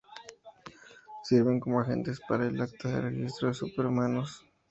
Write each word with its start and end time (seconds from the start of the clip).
Sirven 1.21 1.59
como 1.59 1.79
agentes 1.79 2.19
para 2.27 2.47
el 2.47 2.59
"Acta 2.59 2.89
de 2.89 3.01
registro 3.01 3.49
de 3.49 3.53
Super 3.53 3.85
Humanos". 3.85 4.43